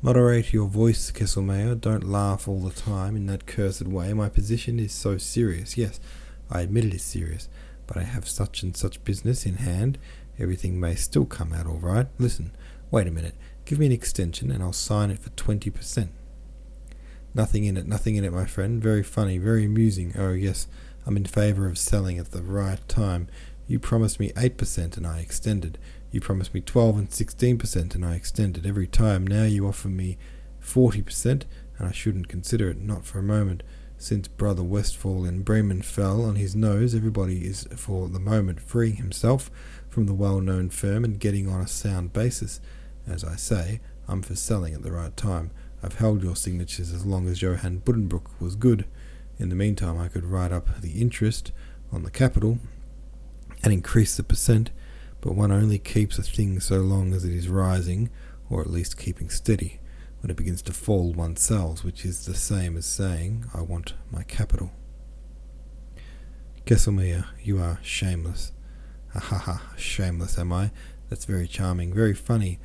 Moderate 0.00 0.52
your 0.52 0.66
voice, 0.66 1.10
Kesselmeyer. 1.10 1.78
Don't 1.78 2.08
laugh 2.08 2.48
all 2.48 2.60
the 2.60 2.70
time 2.70 3.16
in 3.16 3.26
that 3.26 3.46
cursed 3.46 3.82
way. 3.82 4.14
My 4.14 4.30
position 4.30 4.80
is 4.80 4.92
so 4.92 5.18
serious. 5.18 5.76
Yes, 5.76 6.00
I 6.50 6.62
admit 6.62 6.86
it 6.86 6.94
is 6.94 7.02
serious, 7.02 7.48
but 7.86 7.96
I 7.96 8.04
have 8.04 8.26
such 8.26 8.62
and 8.62 8.74
such 8.74 9.04
business 9.04 9.44
in 9.44 9.56
hand. 9.56 9.98
Everything 10.38 10.80
may 10.80 10.94
still 10.94 11.26
come 11.26 11.52
out 11.52 11.66
all 11.66 11.76
right. 11.76 12.06
Listen, 12.18 12.52
wait 12.90 13.06
a 13.06 13.10
minute. 13.10 13.34
Give 13.64 13.78
me 13.78 13.86
an 13.86 13.92
extension 13.92 14.50
and 14.50 14.62
I'll 14.62 14.72
sign 14.72 15.10
it 15.10 15.18
for 15.18 15.30
20%. 15.30 16.08
Nothing 17.32 17.64
in 17.64 17.76
it, 17.76 17.86
nothing 17.86 18.16
in 18.16 18.24
it, 18.24 18.32
my 18.32 18.46
friend. 18.46 18.82
Very 18.82 19.02
funny, 19.02 19.38
very 19.38 19.64
amusing. 19.64 20.14
Oh, 20.18 20.32
yes, 20.32 20.66
I'm 21.06 21.16
in 21.16 21.24
favour 21.24 21.66
of 21.66 21.78
selling 21.78 22.18
at 22.18 22.32
the 22.32 22.42
right 22.42 22.86
time. 22.88 23.28
You 23.68 23.78
promised 23.78 24.18
me 24.18 24.30
8% 24.32 24.96
and 24.96 25.06
I 25.06 25.20
extended. 25.20 25.78
You 26.10 26.20
promised 26.20 26.52
me 26.52 26.60
12 26.60 26.98
and 26.98 27.10
16% 27.10 27.94
and 27.94 28.04
I 28.04 28.14
extended 28.14 28.66
every 28.66 28.88
time. 28.88 29.24
Now 29.24 29.44
you 29.44 29.68
offer 29.68 29.88
me 29.88 30.18
40% 30.60 31.44
and 31.78 31.88
I 31.88 31.92
shouldn't 31.92 32.28
consider 32.28 32.68
it, 32.70 32.80
not 32.80 33.04
for 33.04 33.20
a 33.20 33.22
moment. 33.22 33.62
Since 33.96 34.28
Brother 34.28 34.62
Westfall 34.62 35.24
in 35.24 35.42
Bremen 35.42 35.82
fell 35.82 36.24
on 36.24 36.36
his 36.36 36.56
nose, 36.56 36.94
everybody 36.94 37.46
is 37.46 37.68
for 37.76 38.08
the 38.08 38.18
moment 38.18 38.60
freeing 38.60 38.96
himself 38.96 39.50
from 39.88 40.06
the 40.06 40.14
well 40.14 40.40
known 40.40 40.70
firm 40.70 41.04
and 41.04 41.20
getting 41.20 41.46
on 41.48 41.60
a 41.60 41.68
sound 41.68 42.12
basis. 42.12 42.60
As 43.06 43.24
I 43.24 43.36
say, 43.36 43.80
I'm 44.08 44.22
for 44.22 44.34
selling 44.34 44.74
at 44.74 44.82
the 44.82 44.92
right 44.92 45.16
time. 45.16 45.50
I've 45.82 45.96
held 45.96 46.22
your 46.22 46.36
signatures 46.36 46.92
as 46.92 47.06
long 47.06 47.26
as 47.28 47.40
Johann 47.40 47.80
Buddenbrook 47.80 48.26
was 48.38 48.54
good. 48.54 48.84
In 49.38 49.48
the 49.48 49.54
meantime, 49.54 49.98
I 49.98 50.08
could 50.08 50.24
write 50.24 50.52
up 50.52 50.80
the 50.80 51.00
interest 51.00 51.52
on 51.92 52.02
the 52.02 52.10
capital 52.10 52.58
and 53.62 53.72
increase 53.72 54.16
the 54.16 54.22
percent, 54.22 54.70
but 55.20 55.34
one 55.34 55.52
only 55.52 55.78
keeps 55.78 56.18
a 56.18 56.22
thing 56.22 56.60
so 56.60 56.80
long 56.80 57.12
as 57.12 57.24
it 57.24 57.32
is 57.32 57.48
rising, 57.48 58.10
or 58.48 58.60
at 58.60 58.70
least 58.70 58.98
keeping 58.98 59.30
steady. 59.30 59.80
When 60.20 60.30
it 60.30 60.36
begins 60.36 60.60
to 60.62 60.72
fall, 60.72 61.12
one 61.12 61.36
sells, 61.36 61.82
which 61.82 62.04
is 62.04 62.26
the 62.26 62.34
same 62.34 62.76
as 62.76 62.84
saying, 62.84 63.46
I 63.54 63.62
want 63.62 63.94
my 64.10 64.22
capital. 64.24 64.70
Kesselmeyer, 66.66 67.26
you 67.42 67.58
are 67.60 67.78
shameless. 67.82 68.52
Ha 69.14 69.20
ha 69.20 69.38
ha, 69.38 69.62
shameless 69.76 70.38
am 70.38 70.52
I? 70.52 70.70
That's 71.08 71.24
very 71.24 71.48
charming, 71.48 71.94
very 71.94 72.14
funny. 72.14 72.58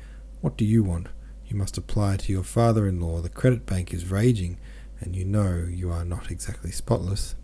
What 0.46 0.56
do 0.56 0.64
you 0.64 0.84
want? 0.84 1.08
You 1.48 1.56
must 1.56 1.76
apply 1.76 2.18
to 2.18 2.32
your 2.32 2.44
father 2.44 2.86
in 2.86 3.00
law. 3.00 3.20
The 3.20 3.28
credit 3.28 3.66
bank 3.66 3.92
is 3.92 4.12
raging, 4.12 4.60
and 5.00 5.16
you 5.16 5.24
know 5.24 5.66
you 5.68 5.90
are 5.90 6.04
not 6.04 6.30
exactly 6.30 6.70
spotless. 6.70 7.34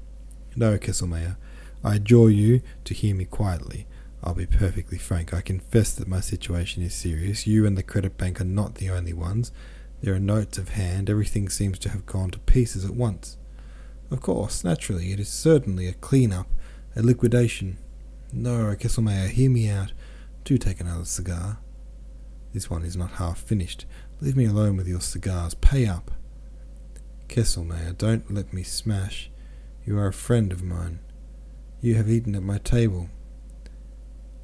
No, 0.54 0.78
Kesselmeyer, 0.78 1.36
I 1.82 1.96
adjure 1.96 2.30
you 2.30 2.62
to 2.84 2.94
hear 2.94 3.16
me 3.16 3.24
quietly. 3.24 3.88
I'll 4.22 4.36
be 4.36 4.46
perfectly 4.46 4.98
frank. 4.98 5.34
I 5.34 5.40
confess 5.40 5.92
that 5.94 6.06
my 6.06 6.20
situation 6.20 6.84
is 6.84 6.94
serious. 6.94 7.44
You 7.44 7.66
and 7.66 7.76
the 7.76 7.82
credit 7.82 8.16
bank 8.16 8.40
are 8.40 8.44
not 8.44 8.76
the 8.76 8.90
only 8.90 9.12
ones. 9.12 9.50
There 10.00 10.14
are 10.14 10.20
notes 10.20 10.56
of 10.56 10.68
hand. 10.68 11.10
Everything 11.10 11.48
seems 11.48 11.80
to 11.80 11.88
have 11.88 12.06
gone 12.06 12.30
to 12.30 12.38
pieces 12.38 12.84
at 12.84 12.94
once. 12.94 13.36
Of 14.12 14.20
course, 14.20 14.62
naturally, 14.62 15.10
it 15.10 15.18
is 15.18 15.28
certainly 15.28 15.88
a 15.88 15.94
clean 15.94 16.32
up, 16.32 16.46
a 16.94 17.02
liquidation. 17.02 17.78
No, 18.32 18.76
Kesselmeyer, 18.76 19.28
hear 19.28 19.50
me 19.50 19.68
out. 19.68 19.92
Do 20.44 20.56
take 20.56 20.80
another 20.80 21.04
cigar. 21.04 21.58
This 22.52 22.68
one 22.68 22.84
is 22.84 22.96
not 22.96 23.12
half 23.12 23.38
finished. 23.40 23.86
Leave 24.20 24.36
me 24.36 24.44
alone 24.44 24.76
with 24.76 24.86
your 24.86 25.00
cigars. 25.00 25.54
Pay 25.54 25.86
up. 25.86 26.10
Kesselmeyer, 27.28 27.96
don't 27.96 28.32
let 28.32 28.52
me 28.52 28.62
smash. 28.62 29.30
You 29.86 29.98
are 29.98 30.06
a 30.06 30.12
friend 30.12 30.52
of 30.52 30.62
mine. 30.62 31.00
You 31.80 31.94
have 31.94 32.10
eaten 32.10 32.34
at 32.34 32.42
my 32.42 32.58
table. 32.58 33.08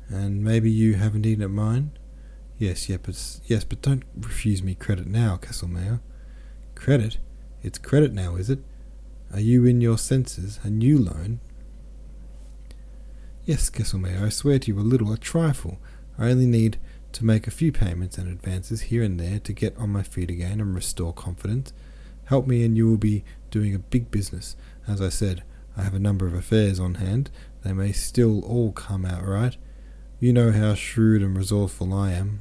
And 0.08 0.42
maybe 0.42 0.70
you 0.70 0.94
haven't 0.94 1.26
eaten 1.26 1.44
at 1.44 1.50
mine? 1.50 1.92
Yes, 2.58 2.88
yeah, 2.88 2.96
but, 3.00 3.40
yes, 3.44 3.62
but 3.62 3.82
don't 3.82 4.04
refuse 4.16 4.62
me 4.62 4.74
credit 4.74 5.06
now, 5.06 5.36
Kesselmeyer. 5.36 6.00
Credit? 6.74 7.18
It's 7.62 7.78
credit 7.78 8.12
now, 8.12 8.36
is 8.36 8.48
it? 8.50 8.60
Are 9.32 9.40
you 9.40 9.66
in 9.66 9.80
your 9.80 9.98
senses? 9.98 10.58
A 10.64 10.70
new 10.70 10.98
loan? 10.98 11.40
Yes, 13.44 13.70
Kesselmeyer, 13.70 14.24
I 14.24 14.28
swear 14.30 14.58
to 14.58 14.72
you 14.72 14.78
a 14.78 14.80
little, 14.80 15.12
a 15.12 15.18
trifle. 15.18 15.78
I 16.18 16.30
only 16.30 16.46
need 16.46 16.78
to 17.12 17.24
make 17.24 17.46
a 17.46 17.52
few 17.52 17.72
payments 17.72 18.18
and 18.18 18.28
advances 18.28 18.82
here 18.82 19.02
and 19.02 19.18
there 19.18 19.38
to 19.40 19.52
get 19.52 19.76
on 19.76 19.90
my 19.90 20.02
feet 20.02 20.30
again 20.30 20.60
and 20.60 20.74
restore 20.74 21.12
confidence. 21.12 21.72
Help 22.26 22.46
me, 22.46 22.64
and 22.64 22.76
you 22.76 22.88
will 22.88 22.98
be 22.98 23.24
doing 23.50 23.74
a 23.74 23.78
big 23.78 24.10
business. 24.10 24.56
As 24.86 25.00
I 25.00 25.08
said, 25.08 25.42
I 25.76 25.82
have 25.82 25.94
a 25.94 26.00
number 26.00 26.26
of 26.26 26.34
affairs 26.34 26.78
on 26.78 26.96
hand. 26.96 27.30
They 27.62 27.72
may 27.72 27.92
still 27.92 28.44
all 28.44 28.72
come 28.72 29.04
out 29.04 29.26
right. 29.26 29.56
You 30.20 30.32
know 30.32 30.52
how 30.52 30.74
shrewd 30.74 31.22
and 31.22 31.36
resourceful 31.36 31.94
I 31.94 32.12
am. 32.12 32.40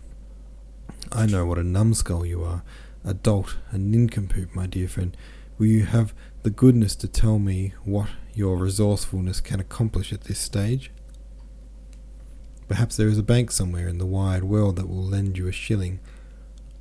I 1.11 1.25
know 1.25 1.45
what 1.45 1.57
a 1.57 1.63
numbskull 1.63 2.25
you 2.25 2.43
are, 2.43 2.63
a 3.05 3.13
dolt, 3.13 3.57
a 3.71 3.77
nincompoop, 3.77 4.53
my 4.53 4.67
dear 4.67 4.87
friend. 4.87 5.15
Will 5.57 5.67
you 5.67 5.85
have 5.85 6.13
the 6.43 6.49
goodness 6.49 6.95
to 6.97 7.07
tell 7.07 7.39
me 7.39 7.73
what 7.83 8.09
your 8.33 8.57
resourcefulness 8.57 9.41
can 9.41 9.59
accomplish 9.59 10.11
at 10.11 10.25
this 10.25 10.39
stage? 10.39 10.91
Perhaps 12.67 12.97
there 12.97 13.07
is 13.07 13.17
a 13.17 13.23
bank 13.23 13.51
somewhere 13.51 13.87
in 13.87 13.97
the 13.97 14.05
wide 14.05 14.43
world 14.43 14.75
that 14.75 14.89
will 14.89 15.03
lend 15.03 15.37
you 15.37 15.47
a 15.47 15.51
shilling, 15.51 15.99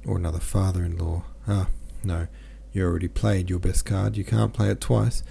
or 0.05 0.16
another 0.16 0.40
father 0.40 0.85
in 0.85 0.97
law. 0.97 1.25
Ah, 1.47 1.69
no, 2.02 2.26
you 2.73 2.85
already 2.85 3.09
played 3.09 3.50
your 3.50 3.59
best 3.59 3.85
card. 3.85 4.16
You 4.16 4.25
can't 4.25 4.52
play 4.52 4.69
it 4.69 4.81
twice. 4.81 5.23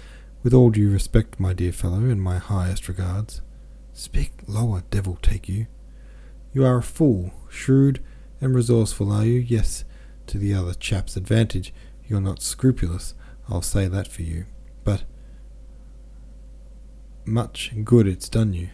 With 0.42 0.54
all 0.54 0.70
due 0.70 0.90
respect, 0.90 1.40
my 1.40 1.52
dear 1.52 1.72
fellow, 1.72 1.98
and 1.98 2.22
my 2.22 2.38
highest 2.38 2.88
regards. 2.88 3.42
Speak 3.92 4.32
lower, 4.46 4.82
devil 4.90 5.18
take 5.20 5.48
you. 5.48 5.66
You 6.52 6.64
are 6.64 6.78
a 6.78 6.82
fool, 6.82 7.32
shrewd 7.48 8.02
and 8.40 8.54
resourceful, 8.54 9.10
are 9.10 9.24
you? 9.24 9.40
Yes, 9.40 9.84
to 10.26 10.38
the 10.38 10.54
other 10.54 10.74
chap's 10.74 11.16
advantage. 11.16 11.72
You're 12.06 12.20
not 12.20 12.42
scrupulous, 12.42 13.14
I'll 13.48 13.62
say 13.62 13.88
that 13.88 14.08
for 14.08 14.22
you. 14.22 14.44
But 14.84 15.04
much 17.24 17.72
good 17.84 18.06
it's 18.06 18.28
done 18.28 18.52
you. 18.52 18.68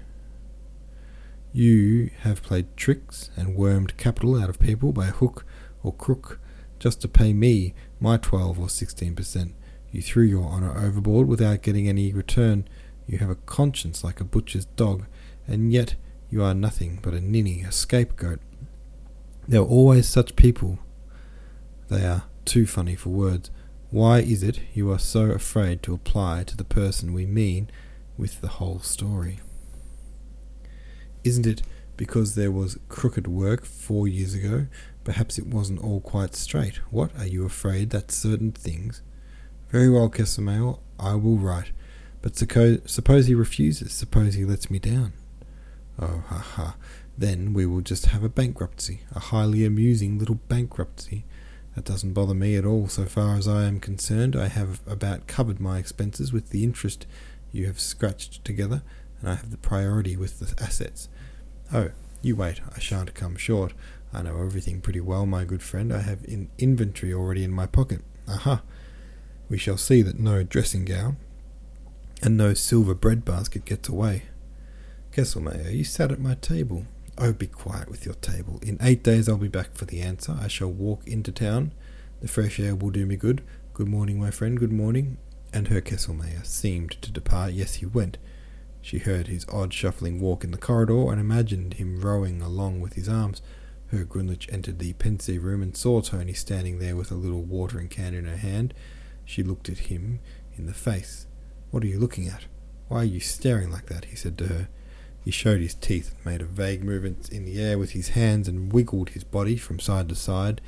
You 1.52 2.10
have 2.20 2.42
played 2.42 2.74
tricks 2.78 3.28
and 3.36 3.54
wormed 3.54 3.98
capital 3.98 4.40
out 4.40 4.48
of 4.48 4.58
people 4.58 4.92
by 4.92 5.06
hook 5.06 5.44
or 5.82 5.92
crook 5.92 6.40
just 6.78 7.02
to 7.02 7.08
pay 7.08 7.34
me 7.34 7.74
my 8.00 8.16
12 8.16 8.58
or 8.58 8.70
16 8.70 9.14
percent. 9.14 9.54
You 9.90 10.00
threw 10.00 10.24
your 10.24 10.44
honour 10.44 10.74
overboard 10.78 11.28
without 11.28 11.60
getting 11.60 11.88
any 11.88 12.10
return. 12.12 12.66
You 13.06 13.18
have 13.18 13.28
a 13.28 13.34
conscience 13.34 14.02
like 14.02 14.18
a 14.18 14.24
butcher's 14.24 14.64
dog, 14.64 15.04
and 15.46 15.70
yet 15.70 15.96
you 16.30 16.42
are 16.42 16.54
nothing 16.54 17.00
but 17.02 17.12
a 17.12 17.20
ninny, 17.20 17.62
a 17.62 17.70
scapegoat. 17.70 18.40
There 19.46 19.60
are 19.60 19.66
always 19.66 20.08
such 20.08 20.36
people. 20.36 20.78
They 21.88 22.06
are 22.06 22.24
too 22.46 22.66
funny 22.66 22.96
for 22.96 23.10
words. 23.10 23.50
Why 23.90 24.20
is 24.20 24.42
it 24.42 24.60
you 24.72 24.90
are 24.90 24.98
so 24.98 25.24
afraid 25.24 25.82
to 25.82 25.92
apply 25.92 26.44
to 26.44 26.56
the 26.56 26.64
person 26.64 27.12
we 27.12 27.26
mean 27.26 27.70
with 28.16 28.40
the 28.40 28.48
whole 28.48 28.78
story? 28.78 29.40
Isn't 31.24 31.46
it 31.46 31.62
because 31.96 32.34
there 32.34 32.50
was 32.50 32.78
crooked 32.88 33.26
work 33.26 33.64
four 33.64 34.08
years 34.08 34.34
ago? 34.34 34.66
Perhaps 35.04 35.38
it 35.38 35.46
wasn't 35.46 35.82
all 35.82 36.00
quite 36.00 36.34
straight. 36.34 36.76
What 36.90 37.10
are 37.18 37.26
you 37.26 37.44
afraid 37.44 37.90
that 37.90 38.10
certain 38.10 38.52
things? 38.52 39.02
Very 39.70 39.88
well, 39.88 40.10
Kesselmeyer, 40.10 40.78
I 40.98 41.14
will 41.14 41.36
write. 41.36 41.72
But 42.20 42.36
suppose 42.36 43.26
he 43.26 43.34
refuses, 43.34 43.92
suppose 43.92 44.34
he 44.34 44.44
lets 44.44 44.70
me 44.70 44.78
down. 44.78 45.12
Oh, 45.98 46.22
ha 46.28 46.38
ha. 46.38 46.76
Then 47.18 47.52
we 47.52 47.66
will 47.66 47.80
just 47.80 48.06
have 48.06 48.22
a 48.22 48.28
bankruptcy, 48.28 49.00
a 49.14 49.18
highly 49.18 49.64
amusing 49.64 50.18
little 50.18 50.36
bankruptcy. 50.48 51.24
That 51.74 51.84
doesn't 51.84 52.12
bother 52.12 52.34
me 52.34 52.56
at 52.56 52.64
all 52.64 52.88
so 52.88 53.06
far 53.06 53.36
as 53.36 53.48
I 53.48 53.64
am 53.64 53.80
concerned. 53.80 54.36
I 54.36 54.48
have 54.48 54.80
about 54.86 55.26
covered 55.26 55.60
my 55.60 55.78
expenses 55.78 56.32
with 56.32 56.50
the 56.50 56.64
interest 56.64 57.06
you 57.50 57.66
have 57.66 57.80
scratched 57.80 58.44
together, 58.44 58.82
and 59.22 59.30
I 59.30 59.36
have 59.36 59.50
the 59.50 59.56
priority 59.56 60.16
with 60.16 60.40
the 60.40 60.62
assets. 60.62 61.08
Oh, 61.72 61.90
you 62.20 62.36
wait, 62.36 62.60
I 62.74 62.80
shan't 62.80 63.14
come 63.14 63.36
short. 63.36 63.72
I 64.12 64.22
know 64.22 64.42
everything 64.42 64.80
pretty 64.80 65.00
well, 65.00 65.24
my 65.24 65.44
good 65.44 65.62
friend. 65.62 65.92
I 65.92 66.00
have 66.00 66.24
in 66.24 66.50
inventory 66.58 67.14
already 67.14 67.44
in 67.44 67.52
my 67.52 67.66
pocket. 67.66 68.02
Aha! 68.28 68.62
We 69.48 69.56
shall 69.56 69.78
see 69.78 70.02
that 70.02 70.18
no 70.18 70.42
dressing 70.42 70.84
gown 70.84 71.16
and 72.22 72.36
no 72.36 72.54
silver 72.54 72.94
bread 72.94 73.24
basket 73.24 73.64
gets 73.64 73.88
away. 73.88 74.24
Kesselmeyer, 75.12 75.72
you 75.72 75.84
sat 75.84 76.12
at 76.12 76.20
my 76.20 76.34
table. 76.34 76.86
Oh, 77.18 77.32
be 77.32 77.46
quiet 77.46 77.90
with 77.90 78.04
your 78.04 78.14
table. 78.14 78.58
In 78.62 78.78
eight 78.80 79.02
days 79.02 79.28
I'll 79.28 79.36
be 79.36 79.48
back 79.48 79.74
for 79.74 79.84
the 79.84 80.00
answer. 80.00 80.36
I 80.40 80.48
shall 80.48 80.70
walk 80.70 81.06
into 81.06 81.32
town. 81.32 81.72
The 82.20 82.28
fresh 82.28 82.58
air 82.58 82.74
will 82.74 82.90
do 82.90 83.04
me 83.06 83.16
good. 83.16 83.42
Good 83.74 83.88
morning, 83.88 84.20
my 84.20 84.30
friend, 84.30 84.58
good 84.58 84.72
morning. 84.72 85.18
And 85.52 85.68
Herr 85.68 85.82
Kesselmeyer 85.82 86.46
seemed 86.46 86.92
to 87.02 87.10
depart. 87.10 87.52
Yes, 87.52 87.74
he 87.74 87.86
went. 87.86 88.16
She 88.82 88.98
heard 88.98 89.28
his 89.28 89.46
odd 89.48 89.72
shuffling 89.72 90.20
walk 90.20 90.42
in 90.42 90.50
the 90.50 90.58
corridor 90.58 91.12
and 91.12 91.20
imagined 91.20 91.74
him 91.74 92.00
rowing 92.00 92.42
along 92.42 92.80
with 92.80 92.94
his 92.94 93.08
arms. 93.08 93.40
Herr 93.92 94.04
Grunlich 94.04 94.52
entered 94.52 94.80
the 94.80 94.92
pensive 94.94 95.44
room 95.44 95.62
and 95.62 95.76
saw 95.76 96.00
Tony 96.00 96.32
standing 96.32 96.78
there 96.80 96.96
with 96.96 97.12
a 97.12 97.14
little 97.14 97.42
watering 97.42 97.88
can 97.88 98.12
in 98.12 98.24
her 98.24 98.36
hand. 98.36 98.74
She 99.24 99.44
looked 99.44 99.68
at 99.68 99.78
him 99.78 100.18
in 100.56 100.66
the 100.66 100.74
face. 100.74 101.26
What 101.70 101.84
are 101.84 101.86
you 101.86 102.00
looking 102.00 102.26
at? 102.26 102.46
Why 102.88 102.98
are 102.98 103.04
you 103.04 103.20
staring 103.20 103.70
like 103.70 103.86
that? 103.86 104.06
he 104.06 104.16
said 104.16 104.36
to 104.38 104.48
her. 104.48 104.68
He 105.24 105.30
showed 105.30 105.60
his 105.60 105.74
teeth, 105.74 106.16
made 106.24 106.42
a 106.42 106.46
vague 106.46 106.82
movement 106.82 107.30
in 107.30 107.44
the 107.44 107.62
air 107.62 107.78
with 107.78 107.92
his 107.92 108.10
hands, 108.10 108.48
and 108.48 108.72
wiggled 108.72 109.10
his 109.10 109.22
body 109.22 109.56
from 109.56 109.78
side 109.78 110.08
to 110.08 110.16
side. 110.16 110.60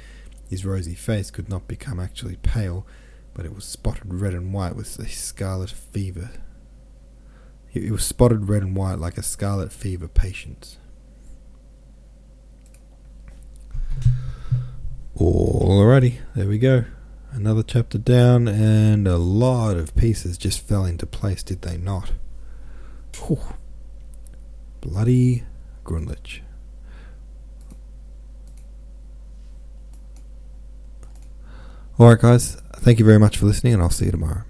His 0.48 0.64
rosy 0.64 0.94
face 0.94 1.33
could 1.33 1.48
not 1.48 1.66
become 1.66 1.98
actually 1.98 2.37
pale, 2.37 2.87
but 3.35 3.44
it 3.44 3.55
was 3.55 3.64
spotted 3.64 4.14
red 4.14 4.35
and 4.35 4.55
white 4.55 4.77
with 4.77 4.96
a 5.00 5.09
scarlet 5.09 5.70
fever 5.70 6.31
it 7.74 7.90
was 7.90 8.04
spotted 8.04 8.48
red 8.48 8.62
and 8.62 8.76
white 8.76 8.98
like 8.98 9.18
a 9.18 9.22
scarlet 9.22 9.72
fever 9.72 10.08
patient. 10.08 10.78
Alrighty, 15.16 16.18
there 16.34 16.48
we 16.48 16.58
go. 16.58 16.84
Another 17.32 17.64
chapter 17.64 17.98
down, 17.98 18.46
and 18.46 19.08
a 19.08 19.18
lot 19.18 19.76
of 19.76 19.94
pieces 19.96 20.38
just 20.38 20.60
fell 20.60 20.84
into 20.84 21.04
place, 21.04 21.42
did 21.42 21.62
they 21.62 21.76
not? 21.76 22.12
Whew. 23.26 23.40
Bloody 24.80 25.42
Grunlich. 25.84 26.40
Alright, 31.98 32.20
guys, 32.20 32.56
thank 32.76 32.98
you 32.98 33.04
very 33.04 33.18
much 33.18 33.38
for 33.38 33.46
listening, 33.46 33.74
and 33.74 33.82
I'll 33.82 33.90
see 33.90 34.06
you 34.06 34.10
tomorrow. 34.12 34.42